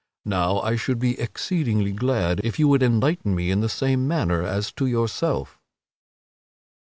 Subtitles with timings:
[0.25, 4.41] Now I should be exceedingly glad if you would enlighten me in the same manner
[4.41, 5.59] as to yourself."